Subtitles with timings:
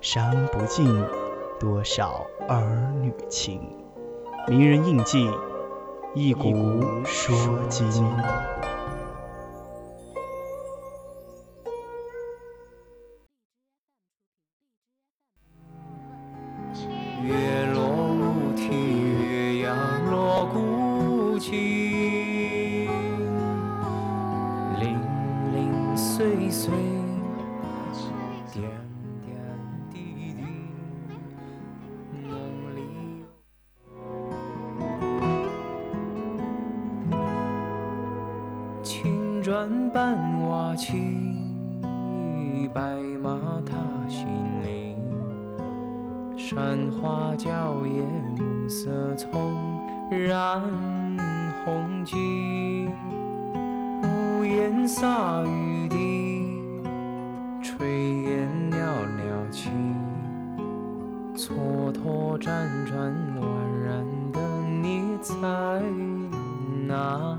[0.00, 0.86] 伤不尽
[1.58, 3.60] 多少儿女情，
[4.48, 5.30] 名人印记，
[6.14, 7.36] 一股说
[7.68, 8.02] 不。
[17.22, 19.74] 月落乌啼，月牙
[20.10, 22.88] 落孤寂，
[24.78, 24.98] 零
[25.52, 26.99] 零碎碎。
[65.22, 65.34] 在
[66.86, 67.29] 哪？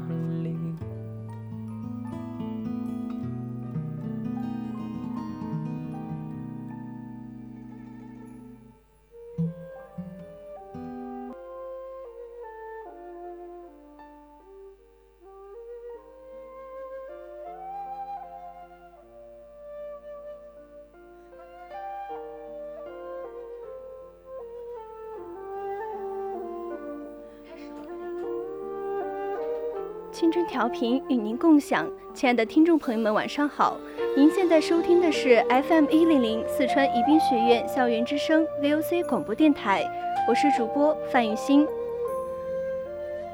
[30.31, 33.75] 青春调频与您共享，亲爱的听众朋友们，晚上好！
[34.15, 39.83] 您现在收听的是 FM 一零零四川宜宾学院校园之声 VOC 广播电台，
[40.29, 41.67] 我是主播范雨欣。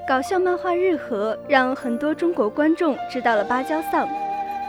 [0.07, 4.09] 搞笑漫画《日和》让很多中国观众知道了芭蕉丧，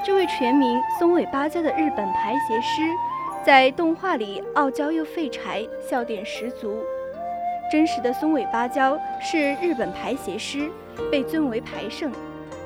[0.05, 2.83] 这位全名松尾芭蕉的日本排鞋师，
[3.43, 6.77] 在动画里傲娇又废柴，笑点十足。
[7.73, 10.71] 真实的松尾芭蕉是日本排鞋师。
[11.11, 12.13] 被尊为排圣，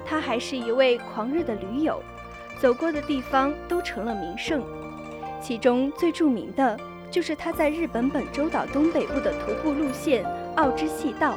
[0.04, 2.02] 他还是一位狂热的驴友，
[2.60, 4.62] 走过的地方都成了名胜。
[5.40, 6.78] 其中最著名的
[7.10, 10.24] 就是他在日本本州岛东北部的徒步路线
[10.56, 11.34] 奥之细道。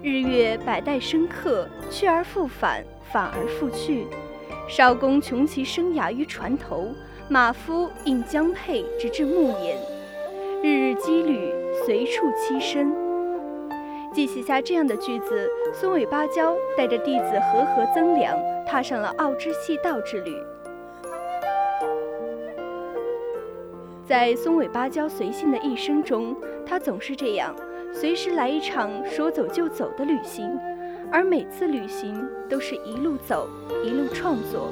[0.00, 4.06] 日月百代深刻，去而复返，返而复去。
[4.68, 6.88] 少公穷其生涯于船头，
[7.28, 9.76] 马夫应将配直至暮年。
[10.62, 11.52] 日日羁旅，
[11.84, 13.07] 随处栖身。
[14.18, 18.36] 记写下这样的句子，松尾芭蕉带着弟子和合增良，
[18.66, 20.34] 踏上了奥之细道之旅。
[24.04, 26.36] 在松尾芭蕉随性的一生中，
[26.66, 27.54] 他总是这样，
[27.92, 30.50] 随时来一场说走就走的旅行，
[31.12, 33.48] 而每次旅行都是一路走，
[33.84, 34.68] 一路创作。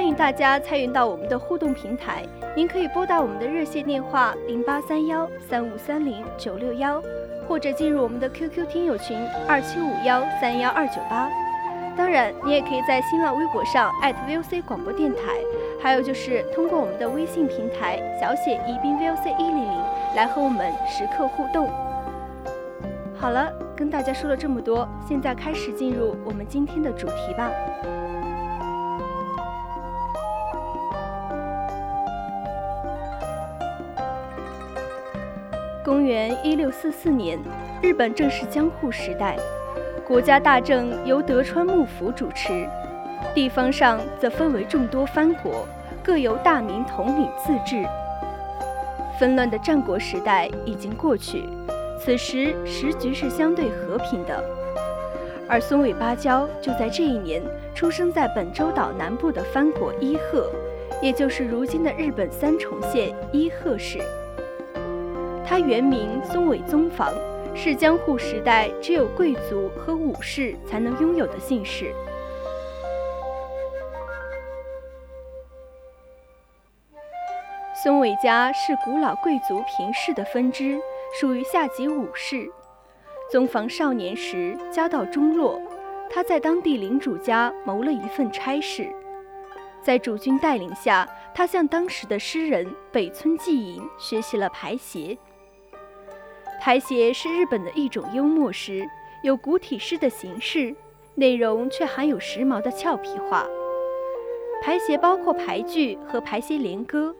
[0.00, 2.24] 欢迎大家参与到我们的互动平台，
[2.56, 7.02] 您可以拨打我们的热线电话零八三幺三五三零九六幺，
[7.46, 9.14] 或者进入我们的 QQ 听友群
[9.46, 11.28] 二七五幺三幺二九八。
[11.98, 13.92] 当然，你也可以在新浪微博上
[14.26, 15.20] @VOC 广播电台，
[15.82, 19.82] 还有就是通过我们的微信平台小写宜宾 VOC 一零零
[20.16, 21.68] 来和我们时刻互动。
[23.18, 27.50] 好了，跟大家说了这么多，现在开始进入我们今天的主题吧。
[36.00, 37.38] 公元一六四四年，
[37.82, 39.36] 日本正是江户时代，
[40.08, 42.66] 国家大政由德川幕府主持，
[43.34, 45.68] 地方上则分为众多藩国，
[46.02, 47.84] 各由大名统领自治。
[49.18, 51.44] 纷乱的战国时代已经过去，
[51.98, 54.42] 此时时局是相对和平的。
[55.46, 57.42] 而松尾芭蕉就在这一年
[57.74, 60.50] 出生在本州岛南部的藩国伊贺，
[61.02, 63.98] 也就是如今的日本三重县伊贺市。
[65.50, 67.12] 他原名松尾宗房，
[67.56, 71.92] 是江户时代只有贵族和武士才能拥有的姓氏。
[77.82, 80.80] 松尾家是古老贵族平氏的分支，
[81.20, 82.48] 属于下级武士。
[83.28, 85.60] 宗房少年时家道中落，
[86.08, 88.88] 他在当地领主家谋了一份差事。
[89.82, 95.18] 在主君带领下，他向当时的诗人北村纪影学习了排写。
[96.60, 98.86] 排写是日本的一种幽默诗，
[99.22, 100.74] 有古体诗的形式，
[101.14, 103.46] 内容却含有时髦的俏皮话。
[104.62, 107.14] 排写包括排句和排写连歌。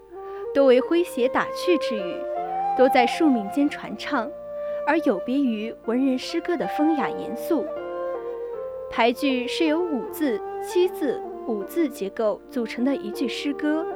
[0.52, 2.16] 多为诙谐打趣之语，
[2.76, 4.28] 多在庶民间传唱，
[4.86, 7.64] 而有别于文人诗歌的风雅严肃。
[8.90, 13.86] 排句是由五字、七字、五字结构组成的一句诗歌，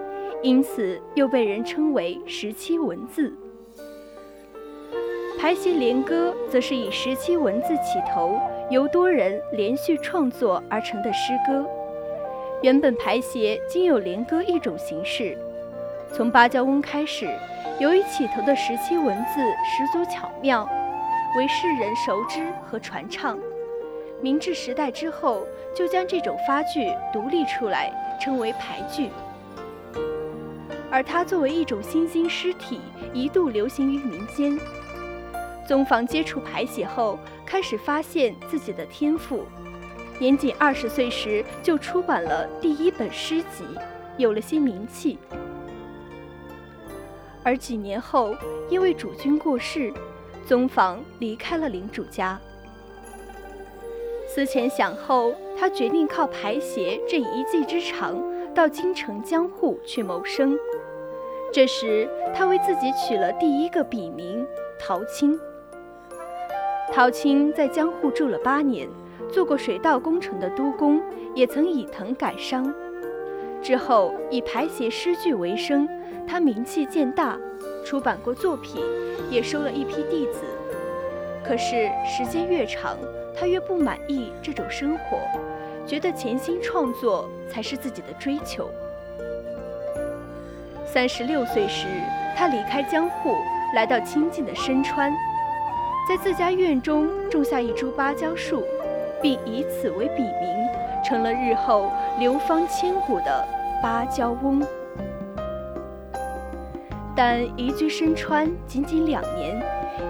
[0.43, 3.31] 因此又被人称为十七文字。
[5.45, 11.69] 排写连歌则是以十七文字起头，由多人连续创作而成的诗歌。
[12.63, 15.37] 原本排协仅有连歌一种形式。
[16.15, 17.29] 从芭蕉翁开始，
[17.79, 20.67] 由于起头的十七文字十足巧妙，
[21.37, 23.39] 为世人熟知和传唱。
[24.23, 25.47] 明治时代之后，
[25.77, 29.11] 就将这种发句独立出来，称为排句。
[30.91, 32.81] 而它作为一种新兴诗体，
[33.13, 34.59] 一度流行于民间。
[35.67, 39.45] 宗房接触排写后，开始发现自己的天赋。
[40.19, 43.65] 年仅二十岁时，就出版了第一本诗集，
[44.17, 45.19] 有了些名气。
[47.43, 48.37] 而几年后，
[48.69, 49.93] 因为主君过世，
[50.47, 52.39] 宗房离开了领主家。
[54.27, 58.23] 思前想后，他决定靠排写这一技之长，
[58.55, 60.57] 到京城江户去谋生。
[61.53, 64.47] 这时，他为自己取了第一个笔名
[64.79, 65.39] 陶青。
[66.93, 68.89] 陶青在江户住了八年，
[69.33, 71.01] 做过水道工程的督工，
[71.35, 72.73] 也曾以藤改商。
[73.63, 75.89] 之后以排写诗句为生。
[76.27, 77.39] 他名气渐大，
[77.85, 78.83] 出版过作品，
[79.31, 80.41] 也收了一批弟子。
[81.45, 82.97] 可是时间越长，
[83.37, 85.19] 他越不满意这种生活，
[85.87, 88.71] 觉得潜心创作才是自己的追求。
[90.87, 91.87] 三十六岁时，
[92.35, 93.37] 他离开江户，
[93.75, 95.13] 来到清静的深川，
[96.07, 98.63] 在自家院中种下一株芭蕉树，
[99.23, 100.69] 并以此为笔名，
[101.03, 103.49] 成了日后流芳千古的
[103.83, 104.63] 芭蕉翁。
[107.17, 109.59] 但移居深川仅仅两年，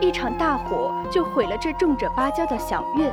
[0.01, 3.13] 一场大火就毁了这种着芭蕉的小院。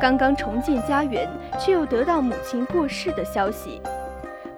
[0.00, 3.82] 刚刚重建家园，却又得到母亲过世的消息。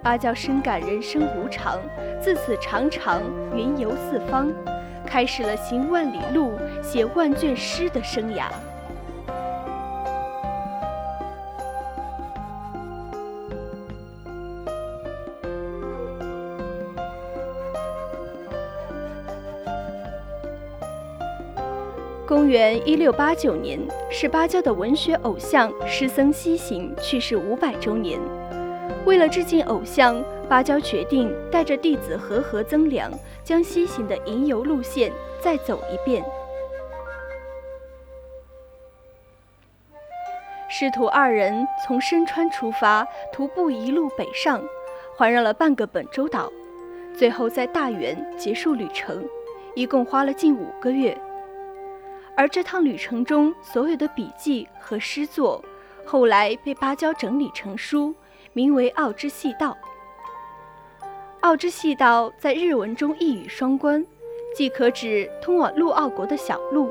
[0.01, 1.77] 芭蕉深感人生无常，
[2.21, 3.21] 自此常常
[3.53, 4.49] 云游四方，
[5.07, 6.51] 开始了行万里路、
[6.83, 8.49] 写万卷诗的生涯。
[22.27, 23.79] 公元一六八九年
[24.11, 28.36] 是芭蕉的文学偶像诗僧西行去世五百周年。
[29.07, 33.09] 为了致敬偶像，芭蕉决定带着弟子和合增良，
[33.41, 35.09] 将西行的吟游路线
[35.41, 36.21] 再走一遍。
[40.67, 44.61] 师徒二人从深川出发，徒步一路北上，
[45.15, 46.51] 环绕了半个本州岛，
[47.15, 49.25] 最后在大原结束旅程，
[49.73, 51.17] 一共花了近五个月。
[52.35, 55.63] 而这趟旅程中所有的笔记和诗作，
[56.05, 58.13] 后来被芭蕉整理成书，
[58.57, 59.77] 名为《奥之细道》。
[61.41, 64.03] 奥之细道在日文中一语双关，
[64.55, 66.89] 既可指通往陆奥国的小路，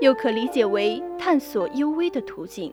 [0.00, 2.72] 又可理解为探索幽微的途径。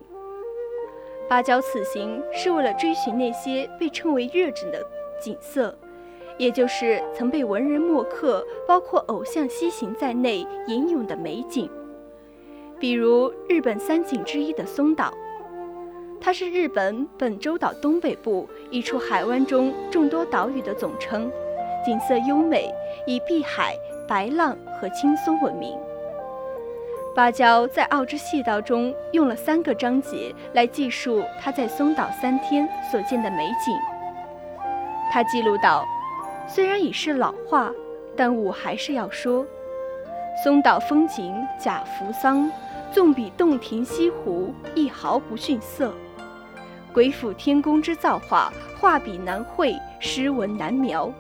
[1.28, 4.86] 芭蕉此行是为了追寻那些被称为热枕的
[5.20, 5.76] 景色，
[6.38, 11.68] 也就是曾被文人墨客，包括偶像西行在内吟咏的美景。
[12.80, 15.12] 比如日本三景之一的松岛，
[16.20, 21.32] 它是日本本州岛东北部一处海湾中众多岛屿的总称，
[21.86, 22.74] 景色优美，
[23.06, 23.74] 以碧海、
[24.08, 25.78] 白浪和青松闻名。
[27.16, 33.74] 芭蕉在《奥之细道》中用了三个章节来记述他在松岛三天所见的美景。
[35.12, 35.86] 他记录道
[36.48, 37.72] ：“虽然已是老话，
[38.16, 39.46] 但我还是要说，
[40.44, 42.52] 松岛风景假扶桑。”
[42.90, 45.94] 纵比洞庭西湖，亦毫不逊色。
[46.94, 51.14] 鬼斧天工之造化，画笔难绘，诗文难描。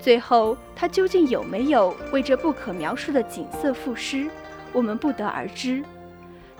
[0.00, 4.30] 最后，他究竟有没有为这不可描述的景色赋诗，
[4.72, 5.82] 我们不得而知。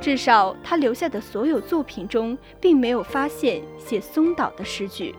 [0.01, 5.15] 至少，他留下的所有作品中，并没有发现写松岛的诗句。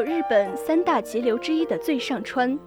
[0.00, 2.58] 有日本三大急流之一的最上川，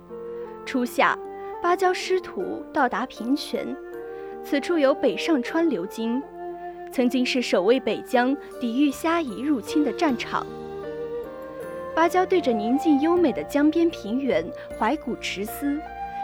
[0.67, 1.17] 初夏，
[1.63, 3.75] 芭蕉师徒到达平泉。
[4.43, 6.21] 此处有北上川流经，
[6.91, 10.45] 曾经是守卫北疆、抵御虾夷入侵的战场。
[11.95, 14.45] 芭蕉对着宁静优美的江边平原
[14.77, 15.75] 怀古驰思，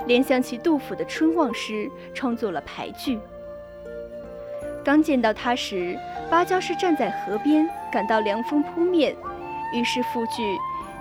[0.06, 3.18] 联想起杜甫的春望诗，创作了排句。
[4.86, 5.98] 刚见到他时，
[6.30, 9.16] 芭蕉是站在河边，感到凉风扑面，
[9.74, 10.56] 于是赋句：“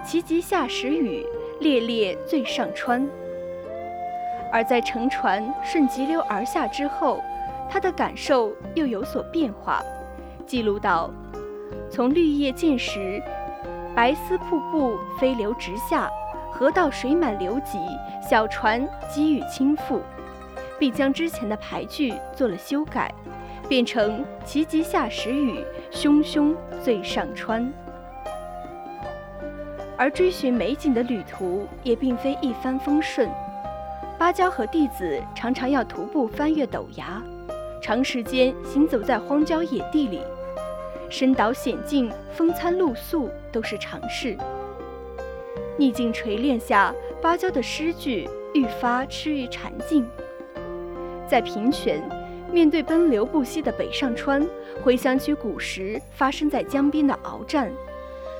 [0.05, 1.27] 其急下时雨，
[1.61, 3.07] 烈烈最上川。”
[4.51, 7.23] 而在乘船顺急流而下之后，
[7.69, 9.83] 他的感受又有所变化，
[10.47, 11.11] 记录到：
[11.91, 13.23] 从绿叶渐时，
[13.95, 16.11] 白丝瀑布飞流直下，
[16.51, 17.79] 河道水满流急，
[18.27, 20.01] 小船急雨倾覆，
[20.79, 23.13] 并将之前的排句做了修改，
[23.69, 27.71] 变成其急下时雨，汹汹最上川。
[29.99, 33.29] 而追寻美景的旅途也并非一帆风顺。
[34.17, 37.21] 芭蕉和弟子常常要徒步翻越陡崖，
[37.83, 40.21] 长时间行走在荒郊野地里，
[41.11, 44.37] 深岛险境、风餐露宿都是常事。
[45.77, 50.07] 逆境锤炼下，芭蕉的诗句愈发趋于禅境。
[51.29, 52.01] 在平泉，
[52.53, 54.45] 面对奔流不息的北上川，
[54.83, 57.71] 回想起古时发生在江边的鏖战，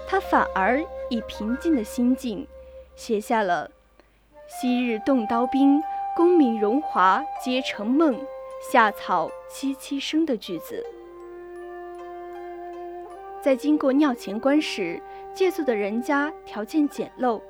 [0.09, 2.47] 他反而以平静的心境
[2.97, 3.71] 写下了。
[4.47, 5.83] 昔日动刀兵，
[6.17, 8.19] 功名荣华皆成梦，
[8.73, 10.85] 夏草萋萋生的句子。
[13.43, 15.01] 在经过尿钱关时，
[15.35, 17.41] 借宿的人家条件简陋，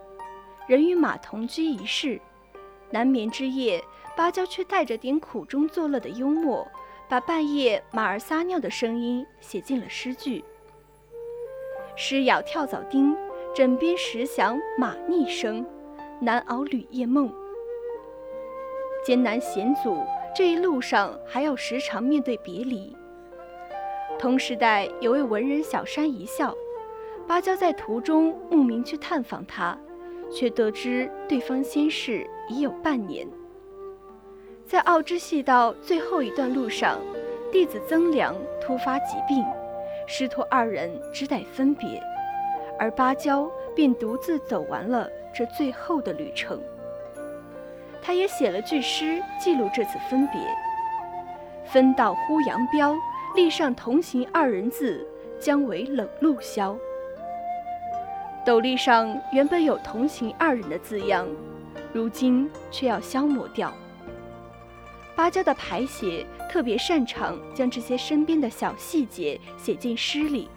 [0.67, 2.21] 人与马同居一室，
[2.91, 3.83] 难眠之夜，
[4.17, 6.67] 芭蕉却带着点苦中作乐的幽默，
[7.09, 10.45] 把半夜马儿撒尿的声音写进了诗句。
[11.97, 13.17] 诗咬跳蚤叮，
[13.55, 15.65] 枕边时响马逆声。
[16.21, 17.33] 难熬旅夜梦，
[19.07, 20.03] 艰难险阻，
[20.35, 22.97] 这一路上还要时常面对别离。
[24.19, 26.53] 同时代有位文人小山一笑，
[27.25, 29.79] 芭蕉在途中慕名去探访他，
[30.29, 33.25] 却得知对方仙逝已有半年。
[34.67, 36.99] 在奥之细道最后一段路上，
[37.53, 39.45] 弟子曾良突发疾病，
[40.09, 42.03] 师徒二人只得分别，
[42.79, 45.09] 而芭蕉便独自走完了。
[45.35, 46.61] 这最后的旅程，
[48.03, 50.41] 他也写了句诗记录这次分别
[51.65, 52.97] ：“分道忽扬镳，
[53.37, 55.07] 立上同行二人字，
[55.39, 56.77] 将为冷露消。”
[58.45, 61.29] 斗笠上原本有“同行二人”的字样，
[61.93, 63.73] 如今却要消磨掉。
[65.15, 70.49] 芭蕉的排写特别擅长将这些身边的小细节写进诗里。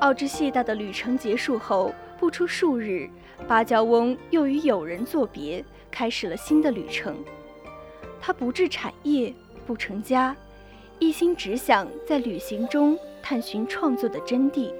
[0.00, 1.94] 奥之细大的旅程结束后。
[2.18, 3.08] 不出数日，
[3.48, 7.16] 芭蕉翁又与友人作别，开始了新的旅程。
[8.20, 9.34] 他不置产业，
[9.66, 10.36] 不成家，
[10.98, 14.70] 一心只想在旅行中探寻创作的真谛。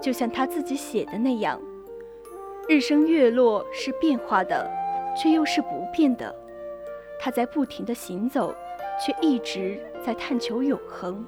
[0.00, 1.62] 就像他自己写的那样
[2.68, 4.68] ：“日升月落是变化的，
[5.16, 6.34] 却又是不变的。
[7.20, 8.52] 他在不停地行走，
[9.00, 11.24] 却一直在探求永恒。”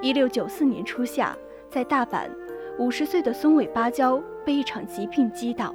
[0.00, 1.36] 一六九四年初夏，
[1.68, 2.28] 在大阪。
[2.78, 5.74] 五十岁的松尾芭蕉被一场疾病击倒，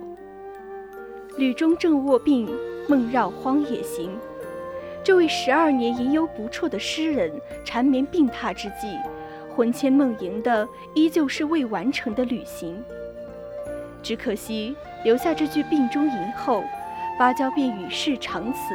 [1.37, 2.49] 旅中正卧病，
[2.87, 4.09] 梦绕荒野行。
[5.03, 7.29] 这位十二年吟游不辍的诗人，
[7.65, 8.97] 缠绵病榻之际，
[9.53, 10.65] 魂牵梦萦的
[10.95, 12.81] 依旧是未完成的旅行。
[14.01, 16.63] 只可惜留下这句病中吟后，
[17.19, 18.73] 芭蕉便与世长辞，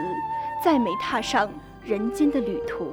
[0.62, 1.50] 再没踏上
[1.82, 2.92] 人间的旅途。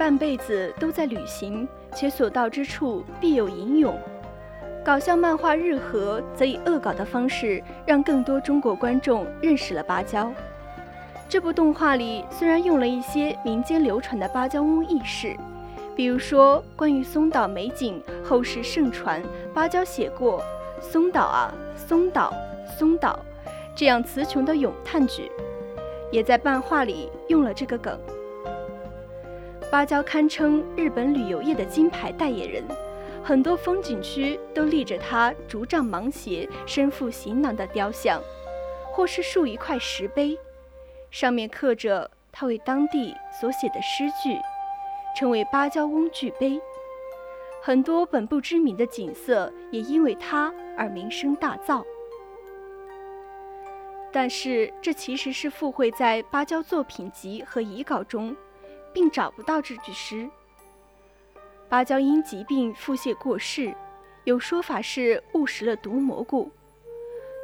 [0.00, 3.94] 半辈子都在旅行，且所到之处必有吟咏。
[4.82, 10.32] 搞笑漫画《日和》则以恶搞的方式，让更多中国观众认识了芭蕉。
[11.28, 15.36] 这部动画里虽然用了一些民间流传的芭蕉翁轶事，
[15.94, 20.42] 比如说关于松岛美景，后世盛传芭蕉写过
[20.80, 22.32] “松岛啊，松岛，
[22.78, 23.20] 松岛”
[23.76, 25.30] 这样词穷的咏叹句，
[26.10, 28.00] 也在漫画里用了这个梗。
[29.70, 32.64] 芭蕉堪称日本旅游业的金牌代言人。
[33.22, 38.20] 很多风景区都立着他竹杖芒鞋、身负行囊的雕像，
[38.92, 40.36] 或是竖一块石碑，
[41.12, 44.36] 上面刻着他为当地所写的诗句，
[45.16, 46.60] 称为“芭蕉翁句碑”。
[47.62, 51.84] 很多本不知名的景色也因为他而名声大噪。
[54.10, 58.34] 但是，这其实是附会在芭蕉作品集和遗稿中，
[58.92, 60.28] 并找不到这句诗。
[61.68, 63.72] 芭蕉因疾病腹泻过世，
[64.24, 66.50] 有说法是误食了毒蘑菇。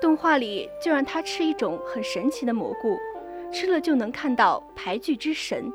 [0.00, 2.96] 动画里就让他吃一种很神奇的蘑菇，
[3.52, 5.72] 吃了就能看到排剧之神。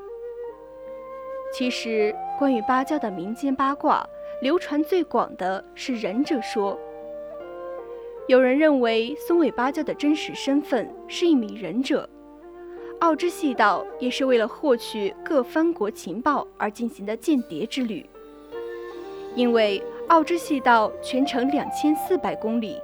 [1.54, 4.06] 其实，关于芭蕉的民间八卦，
[4.42, 6.80] 流传最广的是忍者说。
[8.28, 12.08] 有人认为松尾芭蕉的真实身份是一名忍者，
[13.02, 18.08] 奥之细道也是为了获取各藩国情报而进行的间谍之旅。
[19.36, 22.80] 因为奥之细道全程两千四百公里，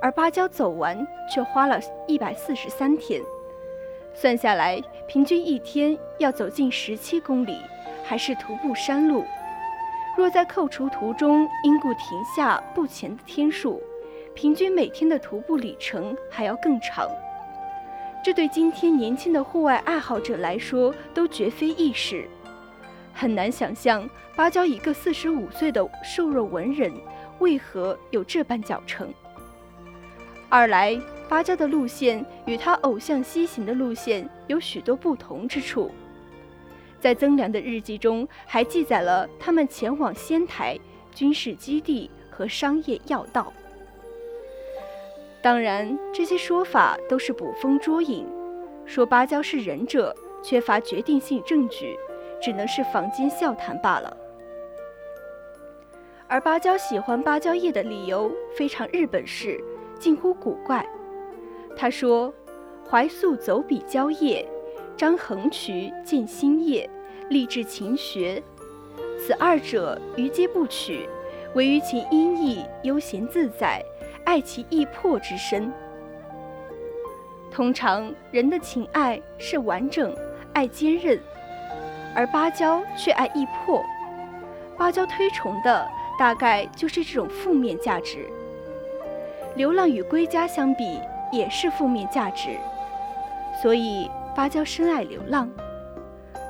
[0.00, 1.78] 而芭蕉走完却花了
[2.08, 3.22] 一百四十三天，
[4.12, 7.56] 算下来平均一天要走近十七公里，
[8.02, 9.24] 还是徒步山路。
[10.16, 13.80] 若在扣除途中因故停下不前的天数，
[14.34, 17.08] 平均每天的徒步里程还要更长。
[18.22, 22.28] 这对今天年轻的户外爱好者来说都绝非易事。
[23.12, 26.92] 很难想象芭蕉一个四十五岁的瘦弱文人，
[27.40, 29.12] 为何有这般脚程。
[30.48, 30.96] 二来，
[31.28, 35.90] 芭蕉的路线与他偶像西行的路线有许多不同之处。
[37.00, 40.78] 在曾良的日记中，还记载了他们前往仙台
[41.12, 43.52] 军事基地和商业要道。
[45.42, 48.26] 当然，这些说法都是捕风捉影，
[48.86, 51.98] 说芭蕉是忍者，缺乏决定性证据。
[52.44, 54.16] 只能是坊间笑谈罢了。
[56.26, 59.62] 而芭蕉喜欢芭蕉叶的理由非常日本式，
[59.96, 60.84] 近乎古怪。
[61.76, 62.34] 他说
[62.90, 64.44] ：“怀素走笔蕉叶，
[64.96, 66.90] 张横渠见新叶，
[67.28, 68.42] 立志勤学。
[69.16, 71.08] 此二者余皆不取，
[71.54, 73.80] 唯于其音意悠闲自在，
[74.24, 75.72] 爱其意魄之深。
[77.50, 80.14] 通常人的情爱是完整，
[80.52, 81.18] 爱坚韧。”
[82.14, 83.82] 而芭蕉却爱易破，
[84.76, 88.28] 芭蕉推崇的大概就是这种负面价值。
[89.56, 92.50] 流浪与归家相比，也是负面价值，
[93.62, 95.48] 所以芭蕉深爱流浪。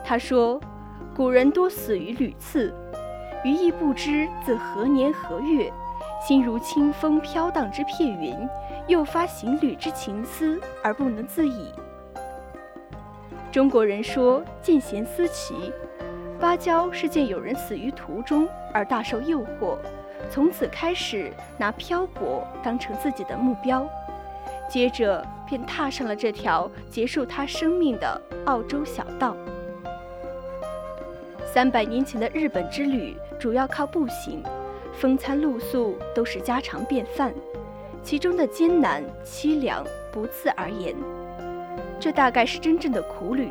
[0.05, 0.61] 他说
[1.15, 2.75] ：“古人多死于屡次，
[3.45, 5.73] 余亦不知自何年何月，
[6.27, 8.49] 心如清风飘荡之片云，
[8.87, 11.73] 诱发行旅之情思而不能自已。”
[13.51, 15.73] 中国人说见贤思齐，
[16.41, 19.77] 芭蕉是见有人死于途中而大受诱惑，
[20.31, 23.87] 从此开始拿漂泊当成自己的目标，
[24.71, 29.37] 接着便踏上了这条结束他生命的澳洲小道。
[31.45, 34.43] 三百年前的日本之旅主要靠步行，
[34.93, 37.35] 风餐露宿都是家常便饭，
[38.03, 40.95] 其中的艰难凄凉不自而言。
[41.99, 43.49] 这大概是真正的苦旅，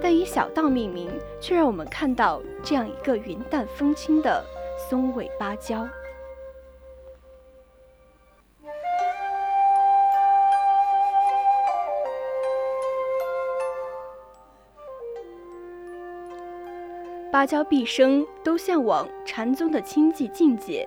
[0.00, 1.10] 但以小道命名，
[1.40, 4.44] 却让我们看到这样一个云淡风轻的
[4.88, 5.86] 松尾芭蕉。
[17.38, 20.84] 芭蕉毕生都向往禅宗的清寂境界。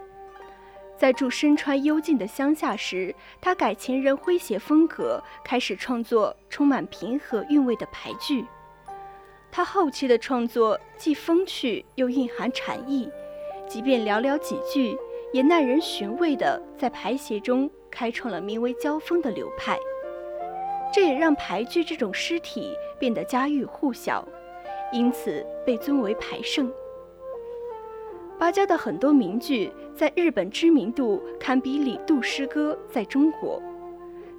[0.97, 8.45] 在住身川幽静的乡下时，他改前人诙谐风格，开始创作充满平和韵味的牌剧。
[9.49, 13.09] 他后期的创作既风趣又蕴含禅意，
[13.65, 14.97] 即便寥寥几句，
[15.31, 19.79] 也耐人寻味地在牌协中开创了名为“交锋”的流派。
[20.93, 24.27] 这也让牌剧这种诗体变得家喻户晓，
[24.91, 26.71] 因此被尊为牌圣。
[28.39, 33.61] 芭蕉的很多名句在日本知名度堪比李杜诗歌在中国，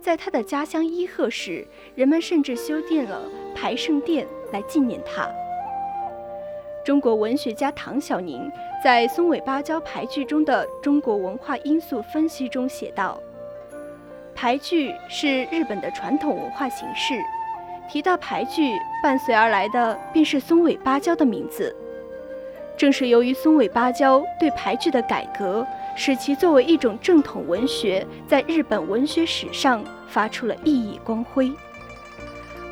[0.01, 3.23] 在他的家乡伊贺市，人们甚至修建了
[3.55, 5.31] 牌圣殿来纪念他。
[6.85, 8.51] 中国文学家唐小宁
[8.83, 13.23] 在松尾芭蕉牌剧中的中国文化因素分析中写道
[14.35, 17.15] ：“牌剧是日本的传统文化形式，
[17.93, 21.77] 提到牌剧，伴随而来的便是松尾芭蕉的名字。”
[22.75, 31.53] 正是由于松尾芭蕉对俳句的改革，使其作为一种正统文学，在日本文学史上发出了熠熠光辉。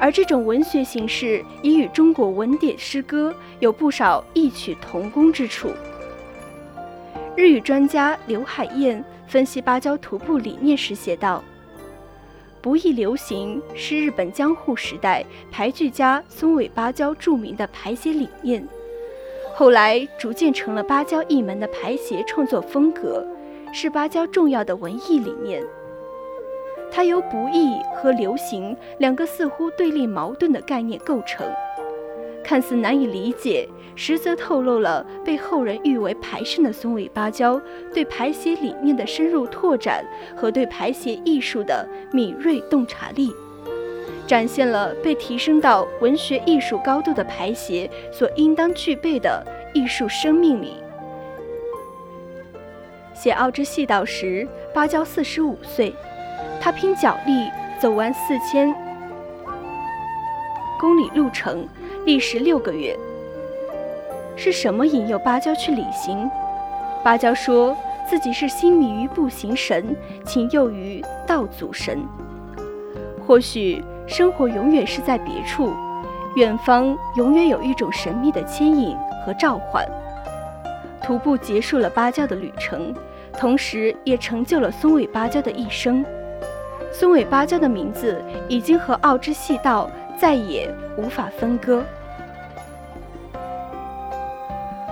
[0.00, 5.68] 而这种文学形式已与中国文典诗歌有不少异曲同工之处。
[7.37, 11.44] 日语专家刘海燕分析芭蕉徒步理念时写道
[12.62, 18.66] ：“不易流行是日本江户时代俳句家松尾芭蕉著名的排写理念，
[19.54, 23.26] 后来逐渐成了芭蕉一门的排写创作风格，
[23.72, 25.62] 是芭蕉重要的文艺理念。
[26.92, 31.46] 它由不易和流行两个似乎对立矛盾的概念构成，
[32.50, 37.60] 看似难以理解。”实则透露了被后人誉为排圣的松尾芭蕉
[37.92, 40.02] 对排写理念的深入拓展
[40.34, 43.30] 和对排写艺术的敏锐洞察力，
[44.26, 50.72] 展现了被提升到文学艺术高度的排写所应当具备的艺术生命力。
[53.12, 55.94] 写《奥之细道》时，芭蕉四十五岁，
[56.58, 58.74] 他拼脚力走完四千
[60.78, 61.68] 公里路程，
[62.06, 62.96] 历时六个月。
[64.36, 66.30] 是什么引诱芭蕉去旅行？
[67.04, 67.76] 芭蕉说
[68.08, 72.02] 自己是心迷于步行神，情诱于道祖神。
[73.26, 75.72] 或许生活永远是在别处，
[76.36, 79.86] 远方永远有一种神秘的牵引和召唤。
[81.02, 82.94] 徒步结束了芭蕉的旅程，
[83.38, 86.04] 同时也成就了松尾芭蕉的一生。
[86.92, 89.88] 松尾芭蕉的名字已经和奥之细道
[90.20, 91.83] 再也无法分割。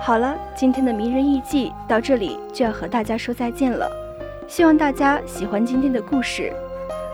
[0.01, 3.87] 好了，今天的名人艺记到这里就要和大家说再见了。
[4.47, 6.51] 希望大家喜欢今天的故事，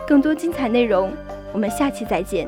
[0.07, 1.11] 更多精彩内容，
[1.51, 2.47] 我们下期再见。